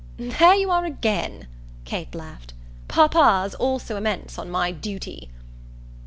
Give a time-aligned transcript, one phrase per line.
[0.17, 1.45] "There you are again,"
[1.85, 2.55] Kate laughed.
[2.87, 5.29] "Papa's also immense on my duty."